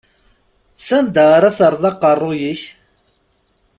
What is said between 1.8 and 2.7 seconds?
aqerru-k?